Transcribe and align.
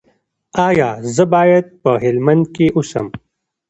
ایا 0.67 0.89
زه 1.15 1.23
باید 1.33 1.65
په 1.81 1.91
هلمند 2.03 2.43
کې 2.55 2.65
اوسم؟ 2.77 3.05